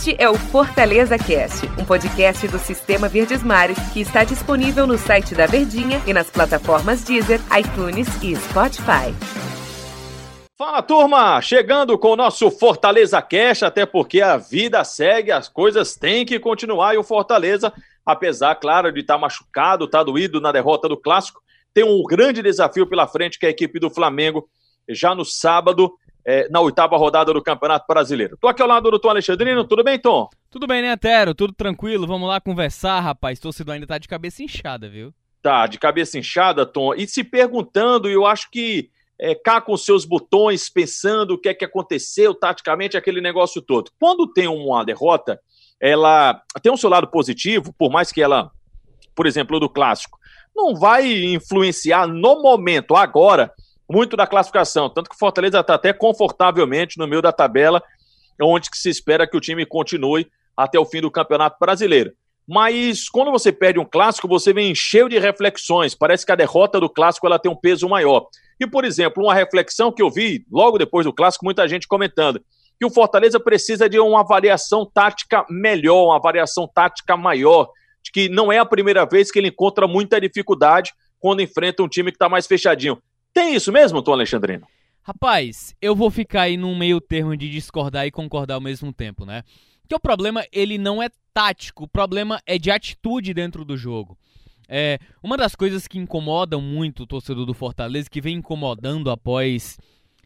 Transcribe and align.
Este 0.00 0.16
é 0.18 0.30
o 0.30 0.34
Fortaleza 0.34 1.18
Cast, 1.18 1.66
um 1.78 1.84
podcast 1.84 2.48
do 2.48 2.58
Sistema 2.58 3.06
Verdes 3.06 3.42
Mares 3.42 3.78
que 3.92 4.00
está 4.00 4.24
disponível 4.24 4.86
no 4.86 4.96
site 4.96 5.34
da 5.34 5.44
Verdinha 5.44 6.00
e 6.06 6.14
nas 6.14 6.30
plataformas 6.30 7.04
Deezer, 7.04 7.38
iTunes 7.54 8.08
e 8.22 8.34
Spotify. 8.34 9.14
Fala 10.56 10.80
turma, 10.80 11.42
chegando 11.42 11.98
com 11.98 12.12
o 12.12 12.16
nosso 12.16 12.50
Fortaleza 12.50 13.20
Cast, 13.20 13.66
até 13.66 13.84
porque 13.84 14.22
a 14.22 14.38
vida 14.38 14.82
segue, 14.84 15.30
as 15.32 15.50
coisas 15.50 15.94
têm 15.94 16.24
que 16.24 16.40
continuar 16.40 16.94
e 16.94 16.96
o 16.96 17.04
Fortaleza, 17.04 17.70
apesar, 18.06 18.54
claro, 18.54 18.90
de 18.90 19.00
estar 19.00 19.16
tá 19.16 19.20
machucado, 19.20 19.84
estar 19.84 19.98
tá 19.98 20.04
doído 20.04 20.40
na 20.40 20.50
derrota 20.50 20.88
do 20.88 20.96
Clássico, 20.96 21.42
tem 21.74 21.84
um 21.84 22.02
grande 22.04 22.40
desafio 22.40 22.86
pela 22.86 23.06
frente 23.06 23.38
que 23.38 23.44
é 23.44 23.50
a 23.50 23.52
equipe 23.52 23.78
do 23.78 23.90
Flamengo 23.90 24.48
já 24.88 25.14
no 25.14 25.26
sábado 25.26 25.92
é, 26.24 26.48
na 26.48 26.60
oitava 26.60 26.96
rodada 26.96 27.32
do 27.32 27.42
Campeonato 27.42 27.86
Brasileiro. 27.88 28.36
Tô 28.40 28.48
aqui 28.48 28.62
ao 28.62 28.68
lado 28.68 28.90
do 28.90 28.98
Tom 28.98 29.10
Alexandrino, 29.10 29.64
tudo 29.64 29.84
bem, 29.84 29.98
Tom? 29.98 30.28
Tudo 30.50 30.66
bem, 30.66 30.82
né, 30.82 30.90
Antero? 30.90 31.34
Tudo 31.34 31.52
tranquilo? 31.52 32.06
Vamos 32.06 32.28
lá 32.28 32.40
conversar, 32.40 33.00
rapaz. 33.00 33.38
Torcedor 33.38 33.74
ainda 33.74 33.86
tá 33.86 33.98
de 33.98 34.08
cabeça 34.08 34.42
inchada, 34.42 34.88
viu? 34.88 35.12
Tá, 35.42 35.66
de 35.66 35.78
cabeça 35.78 36.18
inchada, 36.18 36.66
Tom. 36.66 36.94
E 36.94 37.06
se 37.06 37.24
perguntando, 37.24 38.08
eu 38.08 38.26
acho 38.26 38.50
que 38.50 38.90
é, 39.18 39.34
cá 39.34 39.60
com 39.60 39.76
seus 39.76 40.04
botões, 40.04 40.68
pensando 40.70 41.34
o 41.34 41.38
que 41.38 41.48
é 41.48 41.54
que 41.54 41.64
aconteceu 41.64 42.34
taticamente, 42.34 42.96
aquele 42.96 43.20
negócio 43.20 43.60
todo. 43.60 43.90
Quando 43.98 44.26
tem 44.26 44.48
uma 44.48 44.84
derrota, 44.84 45.40
ela 45.78 46.42
tem 46.62 46.72
um 46.72 46.76
seu 46.76 46.90
lado 46.90 47.06
positivo, 47.06 47.72
por 47.78 47.90
mais 47.90 48.10
que 48.10 48.22
ela, 48.22 48.50
por 49.14 49.26
exemplo, 49.26 49.60
do 49.60 49.68
clássico, 49.68 50.18
não 50.54 50.74
vai 50.74 51.06
influenciar 51.24 52.06
no 52.06 52.42
momento, 52.42 52.96
agora, 52.96 53.52
muito 53.90 54.16
da 54.16 54.26
classificação. 54.26 54.88
Tanto 54.88 55.10
que 55.10 55.16
o 55.16 55.18
Fortaleza 55.18 55.60
está 55.60 55.74
até 55.74 55.92
confortavelmente 55.92 56.96
no 56.96 57.06
meio 57.06 57.20
da 57.20 57.32
tabela, 57.32 57.82
onde 58.40 58.68
se 58.72 58.88
espera 58.88 59.26
que 59.26 59.36
o 59.36 59.40
time 59.40 59.66
continue 59.66 60.30
até 60.56 60.78
o 60.78 60.84
fim 60.84 61.00
do 61.00 61.10
Campeonato 61.10 61.56
Brasileiro. 61.58 62.12
Mas 62.48 63.08
quando 63.08 63.30
você 63.30 63.52
perde 63.52 63.78
um 63.78 63.84
clássico, 63.84 64.26
você 64.26 64.52
vem 64.52 64.74
cheio 64.74 65.08
de 65.08 65.18
reflexões. 65.18 65.94
Parece 65.94 66.24
que 66.24 66.32
a 66.32 66.36
derrota 66.36 66.80
do 66.80 66.88
clássico 66.88 67.26
ela 67.26 67.38
tem 67.38 67.50
um 67.50 67.56
peso 67.56 67.88
maior. 67.88 68.26
E, 68.58 68.66
por 68.66 68.84
exemplo, 68.84 69.24
uma 69.24 69.34
reflexão 69.34 69.92
que 69.92 70.02
eu 70.02 70.10
vi 70.10 70.44
logo 70.50 70.78
depois 70.78 71.06
do 71.06 71.12
clássico, 71.12 71.44
muita 71.44 71.66
gente 71.68 71.88
comentando 71.88 72.40
que 72.78 72.86
o 72.86 72.90
Fortaleza 72.90 73.38
precisa 73.38 73.90
de 73.90 74.00
uma 74.00 74.24
variação 74.24 74.86
tática 74.86 75.44
melhor, 75.50 76.06
uma 76.06 76.18
variação 76.18 76.66
tática 76.66 77.14
maior, 77.14 77.68
de 78.02 78.10
que 78.10 78.28
não 78.30 78.50
é 78.50 78.58
a 78.58 78.64
primeira 78.64 79.04
vez 79.04 79.30
que 79.30 79.38
ele 79.38 79.48
encontra 79.48 79.86
muita 79.86 80.18
dificuldade 80.18 80.92
quando 81.18 81.42
enfrenta 81.42 81.82
um 81.82 81.88
time 81.88 82.10
que 82.10 82.16
está 82.16 82.26
mais 82.26 82.46
fechadinho. 82.46 82.98
Tem 83.32 83.54
isso 83.54 83.72
mesmo, 83.72 84.02
Tom 84.02 84.12
Alexandrino? 84.12 84.66
Rapaz, 85.02 85.74
eu 85.80 85.94
vou 85.94 86.10
ficar 86.10 86.42
aí 86.42 86.56
num 86.56 86.76
meio 86.76 87.00
termo 87.00 87.36
de 87.36 87.48
discordar 87.48 88.06
e 88.06 88.10
concordar 88.10 88.54
ao 88.54 88.60
mesmo 88.60 88.92
tempo, 88.92 89.24
né? 89.24 89.42
Que 89.88 89.94
o 89.94 90.00
problema, 90.00 90.44
ele 90.52 90.78
não 90.78 91.02
é 91.02 91.08
tático, 91.32 91.84
o 91.84 91.88
problema 91.88 92.40
é 92.46 92.58
de 92.58 92.70
atitude 92.70 93.32
dentro 93.32 93.64
do 93.64 93.76
jogo. 93.76 94.16
É, 94.68 94.98
uma 95.22 95.36
das 95.36 95.56
coisas 95.56 95.88
que 95.88 95.98
incomodam 95.98 96.60
muito 96.60 97.02
o 97.02 97.06
torcedor 97.06 97.44
do 97.44 97.54
Fortaleza, 97.54 98.08
que 98.08 98.20
vem 98.20 98.36
incomodando 98.36 99.10
após 99.10 99.78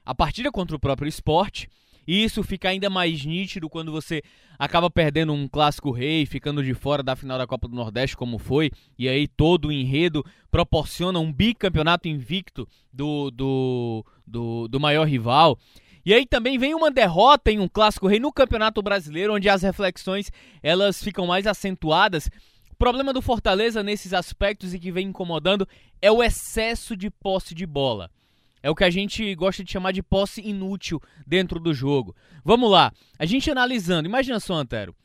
a 0.05 0.14
partida 0.14 0.52
contra 0.52 0.77
o 0.77 0.80
próprio 0.80 1.08
esporte, 1.08 1.69
e 2.06 2.22
isso 2.24 2.42
fica 2.42 2.69
ainda 2.69 2.91
mais 2.91 3.24
nítido 3.24 3.69
quando 3.69 3.91
você 3.91 4.22
acaba 4.58 4.91
perdendo 4.91 5.33
um 5.33 5.48
clássico 5.48 5.91
rei, 5.91 6.27
ficando 6.27 6.62
de 6.62 6.74
fora 6.74 7.02
da 7.02 7.16
final 7.16 7.38
da 7.38 7.47
Copa 7.47 7.69
do 7.69 7.74
Nordeste, 7.74 8.16
como 8.16 8.38
foi, 8.38 8.70
e 8.98 9.08
aí 9.08 9.27
todo 9.27 9.69
o 9.69 9.72
enredo 9.72 10.25
proporciona 10.50 11.19
um 11.19 11.32
bicampeonato 11.32 12.08
invicto 12.08 12.69
do, 12.92 13.30
do, 13.30 14.05
do, 14.27 14.69
do 14.69 14.80
maior 14.80 15.06
rival. 15.06 15.58
E 16.06 16.12
aí 16.12 16.27
também 16.27 16.58
vem 16.58 16.75
uma 16.75 16.91
derrota 16.91 17.50
em 17.50 17.58
um 17.58 17.69
clássico 17.69 18.06
rei 18.06 18.20
no 18.20 18.30
Campeonato 18.30 18.82
Brasileiro, 18.82 19.34
onde 19.34 19.48
as 19.48 19.62
reflexões 19.62 20.30
elas 20.62 21.02
ficam 21.02 21.27
mais 21.27 21.47
acentuadas. 21.47 22.28
O 22.70 22.77
problema 22.77 23.12
do 23.12 23.22
Fortaleza 23.22 23.82
nesses 23.82 24.12
aspectos 24.12 24.75
e 24.75 24.78
que 24.78 24.92
vem 24.92 25.08
incomodando 25.08 25.66
é 26.03 26.12
o 26.12 26.22
excesso 26.22 26.94
de 26.94 27.09
posse 27.09 27.54
de 27.54 27.65
bola. 27.65 28.10
É 28.64 28.70
o 28.70 28.75
que 28.75 28.82
a 28.82 28.88
gente 28.88 29.34
gosta 29.34 29.62
de 29.62 29.70
chamar 29.70 29.92
de 29.92 30.02
posse 30.02 30.41
inútil 30.41 30.98
dentro 31.26 31.60
do 31.60 31.75
jogo. 31.75 32.16
Vamos 32.42 32.70
lá, 32.70 32.91
a 33.19 33.26
gente 33.26 33.50
analisando, 33.50 34.08
imagina 34.08 34.41
só, 34.41 34.54
Antero, 34.54 34.97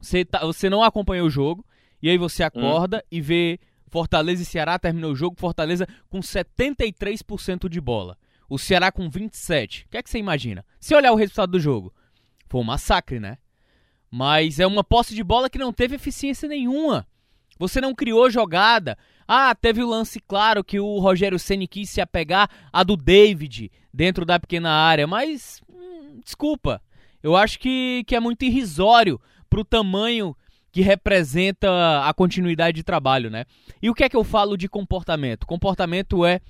você, 0.00 0.24
tá, 0.24 0.38
você 0.40 0.70
não 0.70 0.82
acompanhou 0.82 1.26
o 1.26 1.30
jogo, 1.30 1.66
e 2.00 2.08
aí 2.08 2.16
você 2.16 2.42
acorda 2.42 3.04
hum. 3.04 3.08
e 3.10 3.20
vê 3.20 3.60
Fortaleza 3.90 4.42
e 4.42 4.46
Ceará, 4.46 4.78
terminou 4.78 5.12
o 5.12 5.14
jogo, 5.14 5.36
Fortaleza 5.38 5.86
com 6.08 6.20
73% 6.20 7.68
de 7.68 7.78
bola. 7.78 8.16
O 8.48 8.58
Ceará 8.58 8.90
com 8.90 9.10
27%. 9.10 9.84
O 9.84 9.88
que 9.90 9.98
é 9.98 10.02
que 10.02 10.08
você 10.08 10.16
imagina? 10.16 10.64
Se 10.80 10.94
olhar 10.94 11.12
o 11.12 11.16
resultado 11.16 11.50
do 11.50 11.60
jogo, 11.60 11.92
foi 12.48 12.62
um 12.62 12.64
massacre, 12.64 13.20
né? 13.20 13.36
Mas 14.10 14.58
é 14.58 14.66
uma 14.66 14.82
posse 14.82 15.14
de 15.14 15.22
bola 15.22 15.50
que 15.50 15.58
não 15.58 15.74
teve 15.74 15.96
eficiência 15.96 16.48
nenhuma. 16.48 17.06
Você 17.58 17.80
não 17.80 17.94
criou 17.94 18.30
jogada. 18.30 18.96
Ah, 19.26 19.54
teve 19.54 19.82
o 19.82 19.88
lance 19.88 20.20
claro 20.20 20.62
que 20.62 20.78
o 20.78 20.98
Rogério 20.98 21.38
Ceni 21.38 21.66
quis 21.66 21.88
se 21.90 22.00
apegar 22.00 22.48
a 22.72 22.82
do 22.82 22.96
David 22.96 23.70
dentro 23.92 24.24
da 24.24 24.38
pequena 24.38 24.70
área, 24.70 25.06
mas 25.06 25.62
hum, 25.68 26.20
desculpa, 26.22 26.82
eu 27.22 27.34
acho 27.34 27.58
que, 27.58 28.04
que 28.06 28.14
é 28.14 28.20
muito 28.20 28.44
irrisório 28.44 29.20
para 29.48 29.60
o 29.60 29.64
tamanho 29.64 30.36
que 30.70 30.82
representa 30.82 31.70
a 32.04 32.12
continuidade 32.12 32.74
de 32.74 32.82
trabalho, 32.82 33.30
né? 33.30 33.44
E 33.80 33.88
o 33.88 33.94
que 33.94 34.02
é 34.02 34.08
que 34.08 34.16
eu 34.16 34.24
falo 34.24 34.56
de 34.56 34.68
comportamento? 34.68 35.46
Comportamento 35.46 36.24
é 36.26 36.40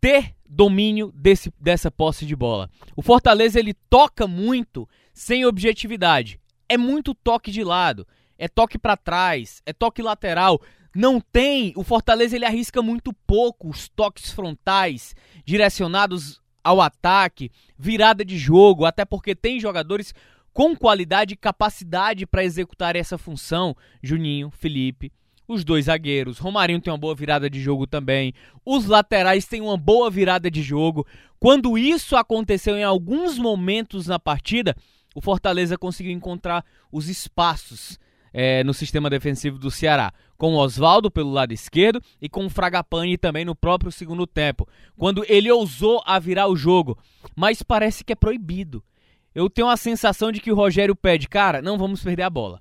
ter 0.00 0.34
domínio 0.44 1.12
desse, 1.14 1.52
dessa 1.60 1.90
posse 1.90 2.26
de 2.26 2.34
bola. 2.34 2.68
O 2.96 3.02
Fortaleza 3.02 3.58
ele 3.58 3.72
toca 3.88 4.26
muito 4.26 4.88
sem 5.14 5.46
objetividade. 5.46 6.40
É 6.68 6.76
muito 6.76 7.14
toque 7.14 7.50
de 7.50 7.62
lado, 7.62 8.06
é 8.38 8.48
toque 8.48 8.78
para 8.78 8.96
trás, 8.96 9.62
é 9.64 9.72
toque 9.72 10.02
lateral. 10.02 10.60
Não 10.94 11.20
tem, 11.20 11.72
o 11.76 11.82
Fortaleza 11.82 12.36
ele 12.36 12.44
arrisca 12.44 12.80
muito 12.80 13.12
pouco 13.26 13.68
os 13.68 13.88
toques 13.88 14.30
frontais 14.30 15.14
direcionados 15.44 16.40
ao 16.64 16.80
ataque, 16.80 17.50
virada 17.78 18.24
de 18.24 18.36
jogo, 18.36 18.84
até 18.84 19.04
porque 19.04 19.34
tem 19.34 19.60
jogadores 19.60 20.14
com 20.52 20.74
qualidade 20.74 21.34
e 21.34 21.36
capacidade 21.36 22.26
para 22.26 22.42
executar 22.42 22.96
essa 22.96 23.18
função. 23.18 23.76
Juninho, 24.02 24.50
Felipe, 24.50 25.12
os 25.46 25.64
dois 25.64 25.84
zagueiros, 25.84 26.38
Romarinho 26.38 26.80
tem 26.80 26.90
uma 26.90 26.98
boa 26.98 27.14
virada 27.14 27.48
de 27.48 27.60
jogo 27.60 27.86
também, 27.86 28.32
os 28.64 28.86
laterais 28.86 29.46
têm 29.46 29.60
uma 29.60 29.76
boa 29.76 30.10
virada 30.10 30.50
de 30.50 30.62
jogo. 30.62 31.06
Quando 31.38 31.76
isso 31.76 32.16
aconteceu 32.16 32.76
em 32.76 32.82
alguns 32.82 33.38
momentos 33.38 34.06
na 34.06 34.18
partida, 34.18 34.74
o 35.14 35.20
Fortaleza 35.20 35.78
conseguiu 35.78 36.12
encontrar 36.12 36.64
os 36.90 37.08
espaços 37.08 37.98
é, 38.38 38.62
no 38.62 38.74
sistema 38.74 39.08
defensivo 39.08 39.58
do 39.58 39.70
Ceará, 39.70 40.12
com 40.36 40.52
o 40.52 40.58
Oswaldo 40.58 41.10
pelo 41.10 41.32
lado 41.32 41.54
esquerdo 41.54 42.02
e 42.20 42.28
com 42.28 42.44
o 42.44 42.50
Fragapane 42.50 43.16
também 43.16 43.46
no 43.46 43.54
próprio 43.54 43.90
segundo 43.90 44.26
tempo, 44.26 44.68
quando 44.94 45.24
ele 45.26 45.50
ousou 45.50 46.02
a 46.04 46.18
virar 46.18 46.46
o 46.46 46.54
jogo, 46.54 46.98
mas 47.34 47.62
parece 47.62 48.04
que 48.04 48.12
é 48.12 48.16
proibido. 48.16 48.84
Eu 49.34 49.48
tenho 49.48 49.68
a 49.68 49.76
sensação 49.78 50.30
de 50.30 50.38
que 50.38 50.52
o 50.52 50.54
Rogério 50.54 50.94
pede, 50.94 51.26
cara, 51.26 51.62
não 51.62 51.78
vamos 51.78 52.02
perder 52.02 52.24
a 52.24 52.30
bola. 52.30 52.60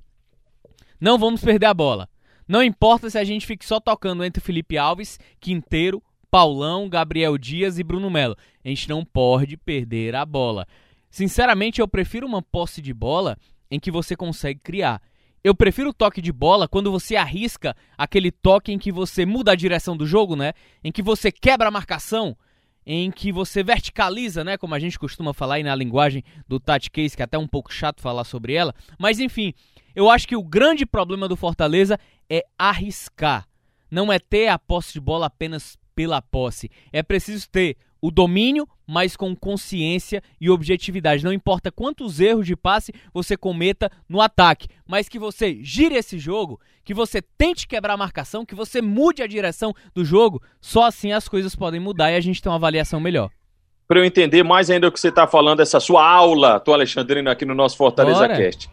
Não 0.98 1.18
vamos 1.18 1.44
perder 1.44 1.66
a 1.66 1.74
bola. 1.74 2.08
Não 2.48 2.64
importa 2.64 3.10
se 3.10 3.18
a 3.18 3.26
gente 3.26 3.46
fique 3.46 3.66
só 3.66 3.78
tocando 3.78 4.24
entre 4.24 4.42
Felipe 4.42 4.78
Alves, 4.78 5.20
Quinteiro, 5.42 6.02
Paulão, 6.32 6.88
Gabriel 6.88 7.38
Dias 7.38 7.78
e 7.78 7.84
Bruno 7.84 8.10
Melo. 8.10 8.38
A 8.64 8.70
gente 8.70 8.88
não 8.88 9.04
pode 9.04 9.58
perder 9.58 10.16
a 10.16 10.26
bola. 10.26 10.66
Sinceramente, 11.10 11.82
eu 11.82 11.88
prefiro 11.88 12.26
uma 12.26 12.42
posse 12.42 12.82
de 12.82 12.94
bola 12.94 13.38
em 13.70 13.78
que 13.78 13.92
você 13.92 14.16
consegue 14.16 14.62
criar. 14.62 15.02
Eu 15.46 15.54
prefiro 15.54 15.92
o 15.92 15.94
toque 15.94 16.24
de 16.24 16.32
bola 16.32 16.68
quando 16.68 16.92
você 16.92 17.16
arrisca 17.16 17.78
aquele 17.96 18.32
toque 18.32 18.72
em 18.72 18.80
que 18.80 18.92
você 18.92 19.28
muda 19.28 19.52
a 19.52 19.56
direção 19.56 19.96
do 19.96 20.04
jogo, 20.04 20.36
né? 20.36 20.54
Em 20.84 20.92
que 20.92 21.04
você 21.04 21.32
quebra 21.32 21.68
a 21.68 21.72
marcação, 21.72 22.36
em 22.84 23.12
que 23.12 23.32
você 23.32 23.62
verticaliza, 23.62 24.44
né? 24.44 24.58
Como 24.58 24.74
a 24.74 24.80
gente 24.80 24.98
costuma 24.98 25.36
falar 25.36 25.56
aí 25.56 25.64
na 25.64 25.76
linguagem 25.76 26.24
do 26.48 26.60
Tati 26.60 26.90
Case, 26.90 27.16
que 27.16 27.22
é 27.22 27.26
até 27.26 27.38
um 27.38 27.48
pouco 27.48 27.72
chato 27.72 28.02
falar 28.02 28.24
sobre 28.24 28.56
ela. 28.56 28.74
Mas 28.98 29.20
enfim, 29.20 29.54
eu 29.96 30.10
acho 30.10 30.28
que 30.28 30.36
o 30.36 30.44
grande 30.44 30.84
problema 30.84 31.28
do 31.28 31.38
Fortaleza 31.38 32.00
é 32.28 32.44
arriscar. 32.58 33.48
Não 33.92 34.12
é 34.12 34.18
ter 34.18 34.48
a 34.48 34.58
posse 34.58 34.94
de 34.94 35.00
bola 35.00 35.28
apenas 35.28 35.78
pela 35.94 36.24
posse. 36.24 36.72
É 36.92 37.04
preciso 37.04 37.48
ter 37.52 37.78
o 38.06 38.12
domínio, 38.12 38.68
mas 38.86 39.16
com 39.16 39.36
consciência 39.36 40.22
e 40.40 40.48
objetividade. 40.48 41.24
Não 41.24 41.34
importa 41.34 41.72
quantos 41.72 42.20
erros 42.20 42.46
de 42.46 42.56
passe 42.56 42.94
você 43.12 43.36
cometa 43.36 43.92
no 44.08 44.22
ataque, 44.22 44.68
mas 44.88 45.10
que 45.10 45.18
você 45.18 45.58
gire 45.64 45.96
esse 45.96 46.20
jogo, 46.20 46.60
que 46.84 46.94
você 46.94 47.20
tente 47.20 47.68
quebrar 47.68 47.96
a 47.96 47.98
marcação, 47.98 48.46
que 48.46 48.54
você 48.54 48.80
mude 48.80 49.24
a 49.24 49.28
direção 49.28 49.74
do 49.96 50.06
jogo. 50.06 50.40
Só 50.62 50.84
assim 50.84 51.14
as 51.14 51.28
coisas 51.28 51.56
podem 51.56 51.80
mudar 51.80 52.12
e 52.12 52.16
a 52.16 52.22
gente 52.22 52.44
tem 52.44 52.52
uma 52.52 52.58
avaliação 52.58 53.00
melhor. 53.00 53.32
Para 53.88 54.00
eu 54.00 54.06
entender 54.06 54.44
mais 54.44 54.70
ainda 54.70 54.88
o 54.88 54.92
que 54.92 55.00
você 55.00 55.10
está 55.10 55.26
falando, 55.26 55.62
essa 55.62 55.80
sua 55.80 56.08
aula, 56.08 56.60
tô 56.60 56.74
Alexandrino 56.74 57.30
aqui 57.32 57.44
no 57.44 57.56
nosso 57.56 57.76
Fortaleza 57.76 58.20
Bora. 58.20 58.38
Cast. 58.38 58.70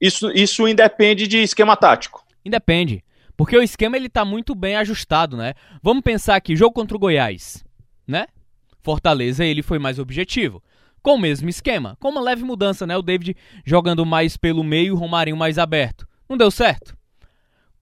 Isso, 0.00 0.30
isso 0.30 0.68
independe 0.68 1.26
de 1.26 1.38
esquema 1.38 1.76
tático. 1.76 2.24
Independe. 2.44 3.02
Porque 3.36 3.56
o 3.56 3.62
esquema 3.62 3.96
ele 3.96 4.08
tá 4.08 4.24
muito 4.24 4.54
bem 4.54 4.76
ajustado, 4.76 5.36
né? 5.36 5.54
Vamos 5.82 6.04
pensar 6.04 6.36
aqui, 6.36 6.54
jogo 6.54 6.72
contra 6.72 6.96
o 6.96 7.00
Goiás, 7.00 7.64
né? 8.06 8.26
Fortaleza 8.86 9.44
ele 9.44 9.64
foi 9.64 9.80
mais 9.80 9.98
objetivo. 9.98 10.62
com 11.02 11.14
o 11.14 11.18
mesmo 11.18 11.48
esquema, 11.48 11.96
com 11.98 12.08
uma 12.10 12.20
leve 12.20 12.44
mudança, 12.44 12.86
né? 12.86 12.96
O 12.96 13.02
David 13.02 13.36
jogando 13.64 14.06
mais 14.06 14.36
pelo 14.36 14.62
meio, 14.62 14.94
o 14.94 14.96
Romarinho 14.96 15.36
mais 15.36 15.58
aberto. 15.58 16.06
Não 16.28 16.36
deu 16.36 16.52
certo. 16.52 16.96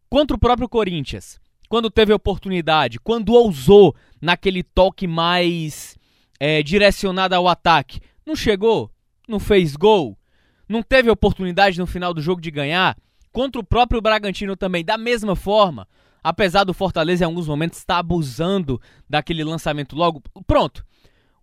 Contra 0.08 0.34
o 0.34 0.40
próprio 0.40 0.68
Corinthians, 0.68 1.38
quando 1.68 1.90
teve 1.90 2.12
oportunidade, 2.12 2.98
quando 2.98 3.34
ousou 3.34 3.94
naquele 4.18 4.62
toque 4.62 5.06
mais 5.06 5.96
é, 6.40 6.62
direcionado 6.62 7.34
ao 7.34 7.48
ataque, 7.48 8.00
não 8.24 8.34
chegou, 8.34 8.90
não 9.28 9.38
fez 9.38 9.76
gol, 9.76 10.18
não 10.66 10.82
teve 10.82 11.10
oportunidade 11.10 11.78
no 11.78 11.86
final 11.86 12.14
do 12.14 12.22
jogo 12.22 12.40
de 12.40 12.50
ganhar. 12.50 12.96
Contra 13.30 13.60
o 13.60 13.64
próprio 13.64 14.00
Bragantino 14.00 14.56
também, 14.56 14.82
da 14.82 14.96
mesma 14.96 15.36
forma. 15.36 15.86
Apesar 16.22 16.64
do 16.64 16.72
Fortaleza 16.72 17.24
em 17.24 17.26
alguns 17.26 17.46
momentos 17.46 17.78
estar 17.78 17.98
abusando 17.98 18.80
daquele 19.08 19.44
lançamento 19.44 19.94
logo. 19.94 20.22
Pronto. 20.46 20.84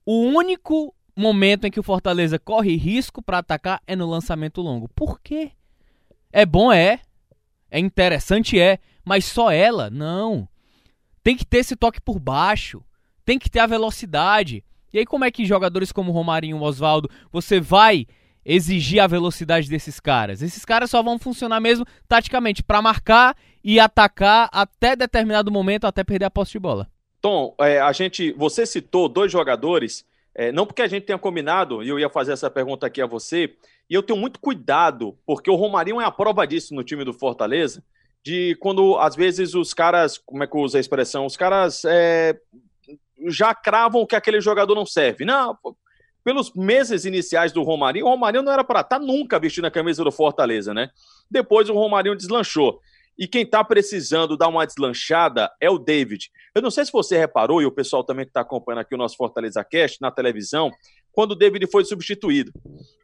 O 0.05 0.23
único 0.25 0.93
momento 1.15 1.65
em 1.65 1.71
que 1.71 1.79
o 1.79 1.83
Fortaleza 1.83 2.39
corre 2.39 2.75
risco 2.75 3.21
para 3.21 3.39
atacar 3.39 3.81
é 3.85 3.95
no 3.95 4.09
lançamento 4.09 4.61
longo. 4.61 4.89
Por 4.89 5.19
quê? 5.19 5.51
É 6.31 6.45
bom, 6.45 6.71
é. 6.71 7.01
É 7.69 7.79
interessante, 7.79 8.59
é. 8.59 8.79
Mas 9.05 9.25
só 9.25 9.51
ela? 9.51 9.89
Não. 9.89 10.47
Tem 11.23 11.35
que 11.35 11.45
ter 11.45 11.59
esse 11.59 11.75
toque 11.75 12.01
por 12.01 12.19
baixo. 12.19 12.83
Tem 13.23 13.37
que 13.37 13.49
ter 13.49 13.59
a 13.59 13.67
velocidade. 13.67 14.63
E 14.93 14.99
aí, 14.99 15.05
como 15.05 15.23
é 15.23 15.31
que 15.31 15.45
jogadores 15.45 15.91
como 15.91 16.11
Romarinho 16.11 16.57
e 16.57 16.59
Oswaldo, 16.59 17.09
você 17.31 17.59
vai 17.59 18.05
exigir 18.43 18.99
a 18.99 19.07
velocidade 19.07 19.69
desses 19.69 19.99
caras? 19.99 20.41
Esses 20.41 20.65
caras 20.65 20.89
só 20.89 21.01
vão 21.01 21.19
funcionar 21.19 21.59
mesmo 21.59 21.85
taticamente 22.07 22.63
para 22.63 22.81
marcar 22.81 23.35
e 23.63 23.79
atacar 23.79 24.49
até 24.51 24.95
determinado 24.95 25.51
momento, 25.51 25.85
até 25.85 26.03
perder 26.03 26.25
a 26.25 26.31
posse 26.31 26.53
de 26.53 26.59
bola. 26.59 26.89
Tom, 27.21 27.55
é, 27.59 27.79
a 27.79 27.91
gente, 27.91 28.31
você 28.33 28.65
citou 28.65 29.07
dois 29.07 29.31
jogadores, 29.31 30.05
é, 30.33 30.51
não 30.51 30.65
porque 30.65 30.81
a 30.81 30.87
gente 30.87 31.05
tenha 31.05 31.19
combinado, 31.19 31.83
e 31.83 31.89
eu 31.89 31.99
ia 31.99 32.09
fazer 32.09 32.31
essa 32.33 32.49
pergunta 32.49 32.87
aqui 32.87 33.01
a 33.01 33.05
você, 33.05 33.53
e 33.89 33.93
eu 33.93 34.01
tenho 34.01 34.17
muito 34.17 34.39
cuidado, 34.39 35.17
porque 35.25 35.51
o 35.51 35.55
Romarinho 35.55 36.01
é 36.01 36.05
a 36.05 36.11
prova 36.11 36.47
disso 36.47 36.73
no 36.73 36.83
time 36.83 37.05
do 37.05 37.13
Fortaleza, 37.13 37.83
de 38.23 38.55
quando 38.59 38.97
às 38.97 39.15
vezes 39.15 39.53
os 39.53 39.73
caras, 39.73 40.17
como 40.17 40.43
é 40.43 40.47
que 40.47 40.57
usa 40.57 40.77
a 40.77 40.81
expressão, 40.81 41.25
os 41.25 41.37
caras 41.37 41.83
é, 41.85 42.39
já 43.27 43.53
cravam 43.53 44.05
que 44.05 44.15
aquele 44.15 44.41
jogador 44.41 44.75
não 44.75 44.85
serve. 44.85 45.25
Não, 45.25 45.57
pelos 46.23 46.53
meses 46.53 47.05
iniciais 47.05 47.51
do 47.51 47.63
Romarinho, 47.63 48.05
o 48.05 48.09
Romarinho 48.09 48.43
não 48.43 48.51
era 48.51 48.63
para 48.63 48.81
estar 48.81 48.99
tá 48.99 49.05
nunca 49.05 49.39
vestindo 49.39 49.65
a 49.65 49.71
camisa 49.71 50.03
do 50.03 50.11
Fortaleza, 50.11 50.73
né? 50.73 50.89
Depois 51.29 51.69
o 51.69 51.73
Romarinho 51.73 52.15
deslanchou. 52.15 52.79
E 53.21 53.27
quem 53.27 53.43
está 53.43 53.63
precisando 53.63 54.35
dar 54.35 54.47
uma 54.47 54.65
deslanchada 54.65 55.47
é 55.61 55.69
o 55.69 55.77
David. 55.77 56.31
Eu 56.55 56.61
não 56.63 56.71
sei 56.71 56.83
se 56.83 56.91
você 56.91 57.19
reparou, 57.19 57.61
e 57.61 57.67
o 57.67 57.71
pessoal 57.71 58.03
também 58.03 58.25
que 58.25 58.31
está 58.31 58.41
acompanhando 58.41 58.79
aqui 58.79 58.95
o 58.95 58.97
nosso 58.97 59.15
Fortaleza 59.15 59.63
Cast 59.63 60.01
na 60.01 60.09
televisão, 60.09 60.71
quando 61.11 61.33
o 61.33 61.35
David 61.35 61.67
foi 61.67 61.85
substituído. 61.85 62.51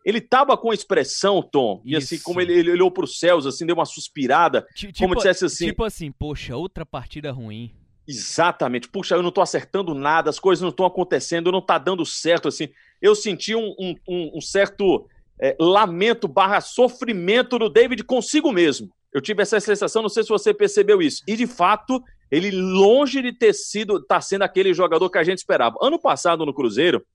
Ele 0.03 0.17
estava 0.17 0.57
com 0.57 0.73
expressão, 0.73 1.43
Tom, 1.43 1.83
e 1.85 1.95
assim, 1.95 2.17
como 2.17 2.41
ele, 2.41 2.51
ele 2.51 2.71
olhou 2.71 2.89
para 2.89 3.03
os 3.03 3.19
céus, 3.19 3.45
assim, 3.45 3.63
deu 3.63 3.75
uma 3.75 3.85
suspirada, 3.85 4.65
tipo, 4.73 4.97
como 4.97 5.13
dissesse 5.13 5.45
assim... 5.45 5.67
Tipo 5.67 5.83
assim, 5.83 6.11
poxa, 6.11 6.57
outra 6.57 6.83
partida 6.83 7.31
ruim. 7.31 7.71
Exatamente. 8.07 8.89
Puxa, 8.89 9.13
eu 9.13 9.21
não 9.21 9.29
estou 9.29 9.43
acertando 9.43 9.93
nada, 9.93 10.31
as 10.31 10.39
coisas 10.39 10.63
não 10.63 10.69
estão 10.69 10.87
acontecendo, 10.87 11.51
não 11.51 11.59
está 11.59 11.77
dando 11.77 12.03
certo, 12.07 12.47
assim. 12.47 12.69
Eu 12.99 13.13
senti 13.13 13.53
um, 13.53 13.75
um, 13.77 14.37
um 14.37 14.41
certo 14.41 15.07
é, 15.39 15.55
lamento 15.59 16.27
barra 16.27 16.59
sofrimento 16.59 17.59
do 17.59 17.69
David 17.69 18.03
consigo 18.03 18.51
mesmo. 18.51 18.96
Eu 19.13 19.21
tive 19.21 19.41
essa 19.41 19.59
sensação, 19.59 20.01
não 20.01 20.09
sei 20.09 20.23
se 20.23 20.29
você 20.29 20.53
percebeu 20.53 21.01
isso. 21.01 21.23
E, 21.27 21.35
de 21.35 21.47
fato, 21.47 22.01
ele 22.29 22.51
longe 22.51 23.21
de 23.21 23.31
ter 23.31 23.53
sido, 23.53 24.03
tá 24.03 24.19
sendo 24.19 24.43
aquele 24.43 24.73
jogador 24.73 25.09
que 25.09 25.17
a 25.17 25.23
gente 25.23 25.39
esperava. 25.39 25.77
Ano 25.81 25.99
passado, 25.99 26.45
no 26.45 26.53
Cruzeiro, 26.53 27.05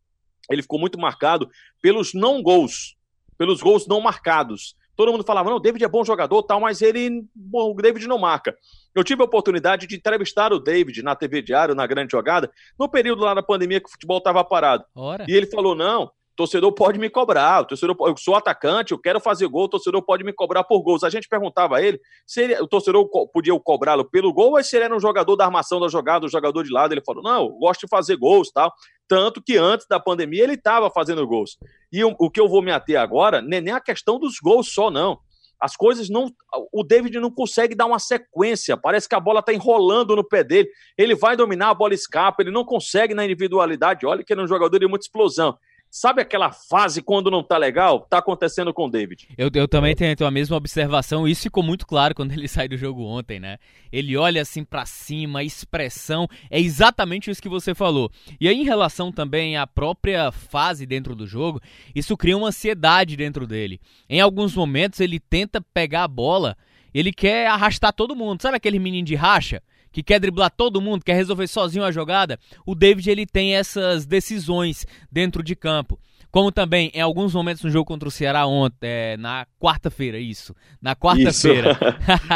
ele 0.50 0.62
ficou 0.62 0.79
muito 0.79 0.99
marcado 0.99 1.49
pelos 1.81 2.15
não 2.15 2.43
gols, 2.43 2.97
pelos 3.37 3.61
gols 3.61 3.87
não 3.87 4.00
marcados. 4.00 4.75
Todo 4.97 5.11
mundo 5.11 5.25
falava, 5.25 5.49
não, 5.49 5.56
o 5.56 5.61
David 5.61 5.85
é 5.85 5.89
bom 5.89 6.05
jogador, 6.05 6.43
tal, 6.43 6.61
mas 6.61 6.83
ele, 6.83 7.25
bom, 7.35 7.73
o 7.73 7.75
David 7.75 8.06
não 8.06 8.19
marca. 8.19 8.55
Eu 8.94 9.03
tive 9.03 9.23
a 9.23 9.25
oportunidade 9.25 9.87
de 9.87 9.97
entrevistar 9.97 10.53
o 10.53 10.59
David 10.59 11.03
na 11.03 11.17
TV 11.17 11.41
Diário, 11.41 11.75
na 11.75 11.87
Grande 11.87 12.12
Jogada, 12.12 12.50
no 12.79 12.89
período 12.89 13.23
lá 13.23 13.33
da 13.33 13.43
pandemia 13.43 13.81
que 13.81 13.89
o 13.89 13.91
futebol 13.91 14.19
estava 14.19 14.44
parado. 14.44 14.85
Ora. 14.94 15.25
E 15.27 15.33
ele 15.33 15.47
falou, 15.47 15.75
não, 15.75 16.11
torcedor 16.37 16.73
pode 16.73 16.99
me 16.99 17.11
cobrar, 17.11 17.61
o 17.61 17.64
torcedor, 17.67 17.96
eu 18.00 18.17
sou 18.17 18.34
atacante, 18.34 18.93
eu 18.93 18.99
quero 18.99 19.20
fazer 19.20 19.46
gol, 19.49 19.64
o 19.64 19.69
torcedor 19.69 20.02
pode 20.02 20.25
me 20.25 20.32
cobrar 20.32 20.64
por 20.64 20.82
gols. 20.82 21.05
A 21.05 21.11
gente 21.11 21.29
perguntava 21.29 21.76
a 21.76 21.82
ele 21.82 22.00
se 22.26 22.43
ele, 22.43 22.55
o 22.61 22.67
torcedor 22.67 23.08
podia 23.32 23.58
cobrá-lo 23.61 24.05
pelo 24.05 24.32
gol 24.32 24.52
ou 24.56 24.64
se 24.64 24.76
ele 24.76 24.87
era 24.87 24.96
um 24.96 25.00
jogador 25.00 25.37
da 25.37 25.44
armação 25.44 25.81
da 25.81 25.88
jogada, 25.88 26.26
um 26.26 26.29
jogador 26.29 26.62
de 26.62 26.70
lado. 26.70 26.93
Ele 26.93 27.02
falou: 27.05 27.23
não, 27.23 27.49
gosto 27.58 27.82
de 27.82 27.88
fazer 27.88 28.17
gols 28.17 28.50
tal. 28.50 28.73
Tanto 29.06 29.43
que 29.43 29.56
antes 29.58 29.87
da 29.87 30.00
pandemia 30.00 30.43
ele 30.43 30.55
estava 30.55 30.90
fazendo 30.90 31.26
gols. 31.26 31.58
E 31.93 32.02
o, 32.02 32.14
o, 32.19 32.31
que 32.31 32.40
eu 32.40 32.49
vou 32.49 32.62
me 32.62 32.73
ater 32.73 32.99
agora 32.99 33.43
não 33.43 33.56
é 33.56 33.61
nem 33.61 33.75
a 33.75 33.81
questão 33.81 34.19
dos 34.19 34.38
gols 34.40 34.73
só, 34.73 34.90
não. 34.90 35.19
As 35.61 35.76
coisas 35.76 36.08
não. 36.08 36.29
O 36.73 36.82
David 36.82 37.20
não 37.20 37.31
consegue 37.31 37.75
dar 37.75 37.87
uma 37.87 38.00
sequência. 38.00 38.76
Parece 38.76 39.08
que 39.08 39.14
a 39.14 39.20
bola 39.20 39.38
está 39.38 39.52
enrolando 39.52 40.17
no 40.17 40.25
pé 40.25 40.43
dele. 40.43 40.69
Ele 40.99 41.14
vai 41.14 41.37
dominar, 41.37 41.70
a 41.70 41.75
bola 41.75 41.94
escapa. 41.94 42.43
Ele 42.43 42.50
não 42.50 42.64
consegue 42.64 43.14
na 43.14 43.25
individualidade. 43.25 44.05
Olha 44.05 44.25
que 44.25 44.32
ele 44.32 44.40
é 44.40 44.44
um 44.44 44.49
jogador 44.49 44.76
de 44.76 44.88
muita 44.88 45.05
explosão. 45.05 45.56
Sabe 45.94 46.23
aquela 46.23 46.50
fase 46.50 47.03
quando 47.03 47.31
não 47.31 47.43
tá 47.43 47.59
legal? 47.59 48.06
Tá 48.09 48.17
acontecendo 48.17 48.73
com 48.73 48.87
o 48.87 48.91
David. 48.91 49.29
Eu, 49.37 49.50
eu 49.53 49.69
também 49.69 49.94
tenho 49.94 50.17
a 50.27 50.31
mesma 50.31 50.56
observação. 50.56 51.29
Isso 51.29 51.43
ficou 51.43 51.62
muito 51.62 51.87
claro 51.87 52.15
quando 52.15 52.33
ele 52.33 52.49
sai 52.49 52.67
do 52.67 52.79
jogo 52.79 53.05
ontem, 53.05 53.39
né? 53.39 53.59
Ele 53.93 54.17
olha 54.17 54.41
assim 54.41 54.65
para 54.65 54.87
cima, 54.87 55.44
expressão 55.44 56.27
é 56.50 56.59
exatamente 56.59 57.31
isso 57.31 57.43
que 57.43 57.49
você 57.49 57.75
falou. 57.75 58.11
E 58.41 58.49
aí, 58.49 58.59
em 58.59 58.65
relação 58.65 59.12
também 59.12 59.59
à 59.59 59.67
própria 59.67 60.33
fase 60.33 60.87
dentro 60.87 61.15
do 61.15 61.27
jogo, 61.27 61.61
isso 61.94 62.17
cria 62.17 62.39
uma 62.39 62.49
ansiedade 62.49 63.15
dentro 63.15 63.47
dele. 63.47 63.79
Em 64.09 64.19
alguns 64.19 64.56
momentos, 64.56 64.99
ele 64.99 65.21
tenta 65.21 65.61
pegar 65.61 66.05
a 66.05 66.09
bola, 66.09 66.56
ele 66.94 67.12
quer 67.12 67.49
arrastar 67.49 67.93
todo 67.93 68.17
mundo. 68.17 68.41
Sabe 68.41 68.56
aquele 68.56 68.79
menino 68.79 69.06
de 69.06 69.15
racha? 69.15 69.62
Que 69.93 70.03
quer 70.03 70.19
driblar 70.19 70.50
todo 70.50 70.81
mundo, 70.81 71.05
quer 71.05 71.15
resolver 71.15 71.47
sozinho 71.47 71.85
a 71.85 71.93
jogada, 71.93 72.39
o 72.67 72.75
David 72.75 73.11
ele 73.11 73.27
tem 73.27 73.55
essas 73.55 74.06
decisões 74.06 74.87
dentro 75.11 75.43
de 75.43 75.55
campo. 75.55 75.99
Como 76.31 76.50
também 76.50 76.91
em 76.94 77.00
alguns 77.00 77.35
momentos 77.35 77.62
no 77.62 77.69
jogo 77.69 77.85
contra 77.85 78.09
o 78.09 78.11
Ceará 78.11 78.47
ontem, 78.47 78.89
é, 78.89 79.17
na 79.19 79.47
quarta-feira, 79.61 80.19
isso. 80.19 80.56
Na 80.81 80.97
quarta-feira. 80.97 81.79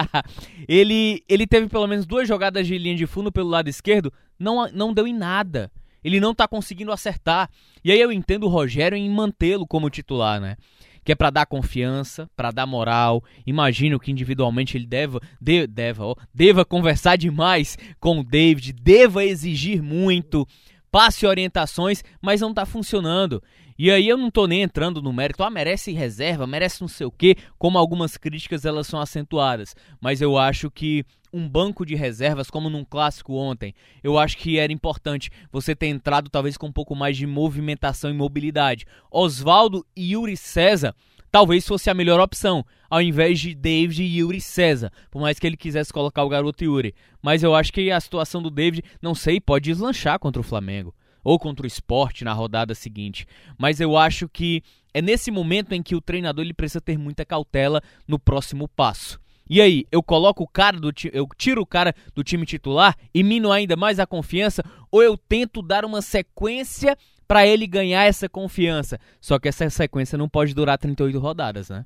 ele, 0.68 1.24
ele 1.26 1.46
teve 1.46 1.66
pelo 1.66 1.86
menos 1.86 2.04
duas 2.04 2.28
jogadas 2.28 2.66
de 2.66 2.76
linha 2.76 2.94
de 2.94 3.06
fundo 3.06 3.32
pelo 3.32 3.48
lado 3.48 3.70
esquerdo, 3.70 4.12
não, 4.38 4.70
não 4.70 4.92
deu 4.92 5.06
em 5.06 5.14
nada. 5.14 5.72
Ele 6.04 6.20
não 6.20 6.34
tá 6.34 6.46
conseguindo 6.46 6.92
acertar. 6.92 7.48
E 7.82 7.90
aí 7.90 7.98
eu 7.98 8.12
entendo 8.12 8.44
o 8.44 8.50
Rogério 8.50 8.96
em 8.96 9.08
mantê-lo 9.08 9.66
como 9.66 9.88
titular, 9.88 10.40
né? 10.40 10.58
Que 11.06 11.12
é 11.12 11.14
para 11.14 11.30
dar 11.30 11.46
confiança, 11.46 12.28
para 12.36 12.50
dar 12.50 12.66
moral. 12.66 13.22
Imagino 13.46 14.00
que 14.00 14.10
individualmente 14.10 14.76
ele 14.76 14.88
deva, 14.88 15.20
de, 15.40 15.64
deva, 15.64 16.04
ó, 16.04 16.16
deva 16.34 16.64
conversar 16.64 17.14
demais 17.14 17.78
com 18.00 18.18
o 18.18 18.24
David, 18.24 18.72
deva 18.72 19.24
exigir 19.24 19.80
muito, 19.80 20.44
passe 20.90 21.26
orientações, 21.26 22.02
mas 22.20 22.40
não 22.40 22.50
está 22.50 22.64
funcionando. 22.64 23.42
E 23.78 23.90
aí 23.90 24.08
eu 24.08 24.16
não 24.16 24.30
tô 24.30 24.46
nem 24.46 24.62
entrando 24.62 25.02
no 25.02 25.12
mérito, 25.12 25.42
ah, 25.42 25.50
merece 25.50 25.92
reserva, 25.92 26.46
merece 26.46 26.80
não 26.80 26.88
sei 26.88 27.06
o 27.06 27.10
quê, 27.10 27.36
como 27.58 27.76
algumas 27.76 28.16
críticas 28.16 28.64
elas 28.64 28.86
são 28.86 28.98
acentuadas. 28.98 29.76
Mas 30.00 30.22
eu 30.22 30.38
acho 30.38 30.70
que 30.70 31.04
um 31.30 31.46
banco 31.46 31.84
de 31.84 31.94
reservas, 31.94 32.48
como 32.48 32.70
num 32.70 32.84
clássico 32.84 33.34
ontem, 33.34 33.74
eu 34.02 34.18
acho 34.18 34.38
que 34.38 34.58
era 34.58 34.72
importante 34.72 35.30
você 35.52 35.76
ter 35.76 35.88
entrado 35.88 36.30
talvez 36.30 36.56
com 36.56 36.68
um 36.68 36.72
pouco 36.72 36.96
mais 36.96 37.18
de 37.18 37.26
movimentação 37.26 38.10
e 38.10 38.14
mobilidade. 38.14 38.86
Oswaldo 39.10 39.84
e 39.94 40.12
Yuri 40.12 40.36
César 40.38 40.94
talvez 41.36 41.68
fosse 41.68 41.90
a 41.90 41.94
melhor 41.94 42.18
opção, 42.18 42.64
ao 42.88 43.02
invés 43.02 43.38
de 43.38 43.54
David 43.54 44.02
e 44.02 44.20
Yuri 44.20 44.40
César, 44.40 44.90
por 45.10 45.20
mais 45.20 45.38
que 45.38 45.46
ele 45.46 45.54
quisesse 45.54 45.92
colocar 45.92 46.24
o 46.24 46.30
garoto 46.30 46.64
Yuri. 46.64 46.94
Mas 47.20 47.42
eu 47.42 47.54
acho 47.54 47.70
que 47.74 47.90
a 47.90 48.00
situação 48.00 48.40
do 48.40 48.48
David, 48.48 48.82
não 49.02 49.14
sei, 49.14 49.38
pode 49.38 49.70
deslanchar 49.70 50.18
contra 50.18 50.40
o 50.40 50.42
Flamengo 50.42 50.94
ou 51.22 51.38
contra 51.38 51.64
o 51.64 51.66
esporte 51.66 52.24
na 52.24 52.32
rodada 52.32 52.74
seguinte. 52.74 53.26
Mas 53.58 53.82
eu 53.82 53.98
acho 53.98 54.30
que 54.30 54.62
é 54.94 55.02
nesse 55.02 55.30
momento 55.30 55.74
em 55.74 55.82
que 55.82 55.94
o 55.94 56.00
treinador 56.00 56.42
ele 56.42 56.54
precisa 56.54 56.80
ter 56.80 56.96
muita 56.96 57.22
cautela 57.22 57.82
no 58.08 58.18
próximo 58.18 58.66
passo. 58.66 59.20
E 59.46 59.60
aí, 59.60 59.84
eu 59.92 60.02
coloco 60.02 60.42
o 60.42 60.48
cara 60.48 60.80
do 60.80 60.90
eu 61.12 61.28
tiro 61.36 61.60
o 61.60 61.66
cara 61.66 61.94
do 62.14 62.24
time 62.24 62.46
titular 62.46 62.96
e 63.14 63.22
mino 63.22 63.52
ainda 63.52 63.76
mais 63.76 64.00
a 64.00 64.06
confiança 64.06 64.64
ou 64.90 65.02
eu 65.02 65.18
tento 65.18 65.60
dar 65.60 65.84
uma 65.84 66.00
sequência 66.00 66.96
para 67.26 67.46
ele 67.46 67.66
ganhar 67.66 68.04
essa 68.04 68.28
confiança? 68.28 68.98
Só 69.20 69.38
que 69.38 69.48
essa 69.48 69.68
sequência 69.70 70.16
não 70.16 70.28
pode 70.28 70.54
durar 70.54 70.78
38 70.78 71.18
rodadas, 71.18 71.68
né? 71.68 71.84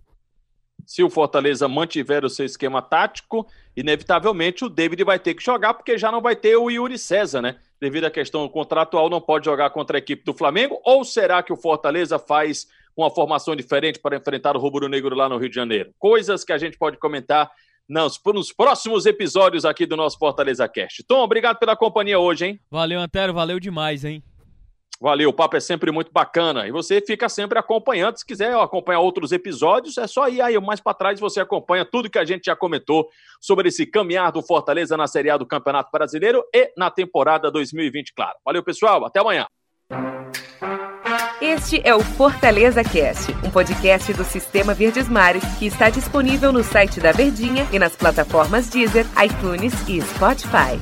Se 0.87 1.03
o 1.03 1.11
Fortaleza 1.11 1.69
mantiver 1.69 2.25
o 2.25 2.31
seu 2.31 2.47
esquema 2.47 2.81
tático, 2.81 3.47
inevitavelmente 3.77 4.65
o 4.65 4.69
David 4.69 5.05
vai 5.05 5.19
ter 5.19 5.35
que 5.35 5.45
jogar, 5.45 5.75
porque 5.75 5.99
já 5.99 6.11
não 6.11 6.21
vai 6.21 6.35
ter 6.35 6.57
o 6.57 6.71
Yuri 6.71 6.99
César, 6.99 7.43
né? 7.43 7.57
Devido 7.81 8.05
à 8.05 8.11
questão 8.11 8.49
contratual, 8.49 9.09
não 9.09 9.21
pode 9.21 9.45
jogar 9.45 9.71
contra 9.71 9.97
a 9.97 10.01
equipe 10.01 10.25
do 10.25 10.35
Flamengo? 10.35 10.81
Ou 10.85 11.05
será 11.05 11.43
que 11.43 11.53
o 11.53 11.57
Fortaleza 11.57 12.19
faz 12.19 12.67
uma 12.97 13.11
formação 13.11 13.55
diferente 13.55 13.99
para 13.99 14.17
enfrentar 14.17 14.57
o 14.57 14.61
Rubro 14.61 14.89
Negro 14.89 15.15
lá 15.15 15.29
no 15.29 15.39
Rio 15.39 15.49
de 15.49 15.55
Janeiro? 15.55 15.93
Coisas 15.99 16.45
que 16.45 16.53
a 16.53 16.59
gente 16.59 16.77
pode 16.77 16.99
comentar 16.99 17.51
nos, 17.89 18.21
nos 18.27 18.53
próximos 18.53 19.07
episódios 19.07 19.65
aqui 19.65 19.85
do 19.85 19.97
nosso 19.97 20.19
Fortaleza 20.19 20.69
Cast. 20.69 21.03
Tom, 21.05 21.23
obrigado 21.23 21.59
pela 21.59 21.77
companhia 21.77 22.19
hoje, 22.19 22.47
hein? 22.47 22.61
Valeu, 22.71 23.01
Antero, 23.01 23.35
valeu 23.35 23.59
demais, 23.59 24.05
hein? 24.05 24.23
Valeu, 25.01 25.31
o 25.31 25.33
papo 25.33 25.57
é 25.57 25.61
sempre 25.61 25.91
muito 25.91 26.13
bacana. 26.13 26.69
E 26.69 26.71
você 26.71 27.01
fica 27.01 27.27
sempre 27.29 27.59
acompanhando. 27.59 28.19
Se 28.19 28.27
quiser 28.27 28.55
acompanhar 28.55 29.01
outros 29.01 29.33
episódios, 29.33 29.97
é 29.97 30.07
só 30.07 30.29
ir 30.29 30.43
aí 30.43 30.61
mais 30.61 30.79
para 30.79 30.93
trás 30.93 31.19
você 31.19 31.41
acompanha 31.41 31.87
tudo 31.87 32.11
que 32.11 32.19
a 32.19 32.25
gente 32.25 32.45
já 32.45 32.55
comentou 32.55 33.09
sobre 33.41 33.69
esse 33.69 33.87
caminhar 33.87 34.31
do 34.31 34.43
Fortaleza 34.43 34.99
na 34.99 35.07
Série 35.07 35.31
A 35.31 35.39
do 35.39 35.47
Campeonato 35.47 35.91
Brasileiro 35.91 36.45
e 36.55 36.71
na 36.77 36.91
temporada 36.91 37.51
2020, 37.51 38.13
claro. 38.13 38.37
Valeu, 38.45 38.63
pessoal. 38.63 39.07
Até 39.07 39.21
amanhã. 39.21 39.47
Este 41.41 41.81
é 41.83 41.95
o 41.95 42.01
Fortaleza 42.01 42.85
Cast, 42.85 43.33
um 43.43 43.51
podcast 43.51 44.13
do 44.13 44.25
Sistema 44.25 44.75
Verdes 44.75 45.09
Mares 45.09 45.43
que 45.59 45.67
está 45.67 45.89
disponível 45.89 46.53
no 46.53 46.63
site 46.63 47.01
da 47.01 47.13
Verdinha 47.13 47.67
e 47.73 47.79
nas 47.79 47.97
plataformas 47.97 48.69
Deezer, 48.69 49.07
iTunes 49.25 49.73
e 49.89 50.03
Spotify. 50.03 50.79